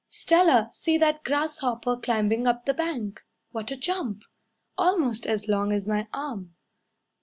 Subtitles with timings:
[0.09, 3.21] "Stella, see that grasshopper Climbing up the bank!
[3.51, 4.23] What a jump!
[4.75, 6.55] Almost as long as my arm."